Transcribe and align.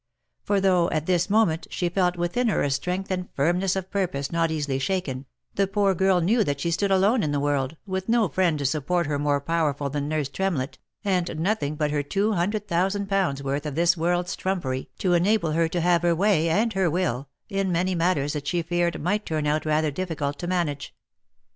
For 0.41 0.59
though 0.59 0.89
at 0.89 1.05
this 1.05 1.29
moment 1.29 1.67
she 1.69 1.87
felt 1.87 2.17
within 2.17 2.47
her 2.47 2.63
a 2.63 2.71
strength 2.71 3.11
and 3.11 3.29
firmness 3.35 3.75
of 3.75 3.91
purpose 3.91 4.31
not 4.31 4.49
easily 4.49 4.79
shaken, 4.79 5.27
the 5.53 5.67
poor 5.67 5.93
girl 5.93 6.21
knew 6.21 6.43
that 6.43 6.59
she 6.59 6.71
stood 6.71 6.89
alone 6.89 7.21
in 7.21 7.31
the 7.31 7.39
world, 7.39 7.77
with 7.85 8.09
no 8.09 8.27
friend 8.27 8.57
to 8.57 8.65
support 8.65 9.05
her 9.05 9.19
more 9.19 9.39
powerful 9.39 9.91
than 9.91 10.07
nurse 10.09 10.27
Tremlett, 10.27 10.79
and 11.05 11.39
nothing 11.39 11.75
but 11.75 11.91
her 11.91 12.01
two 12.01 12.31
hundred 12.33 12.67
thousand 12.67 13.09
pounds' 13.09 13.43
worth 13.43 13.67
of 13.67 13.75
this 13.75 13.95
world's 13.95 14.35
trumpery 14.35 14.89
to 14.97 15.13
enable 15.13 15.51
her 15.51 15.67
to 15.67 15.81
have 15.81 16.01
her 16.01 16.15
way, 16.15 16.49
and 16.49 16.73
her 16.73 16.89
will, 16.89 17.29
in 17.47 17.71
many 17.71 17.93
matters 17.93 18.33
that 18.33 18.47
she 18.47 18.63
feared 18.63 18.99
might 18.99 19.23
turn 19.23 19.45
out 19.45 19.67
rather 19.67 19.91
difficult 19.91 20.39
to 20.39 20.47
manage. 20.47 20.95